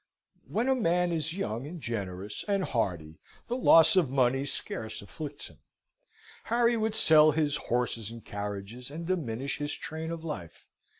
[0.47, 5.49] When a man is young and generous and hearty the loss of money scarce afflicts
[5.51, 5.59] him.
[6.45, 10.65] Harry would sell his horses and carriages, and diminish his train of life.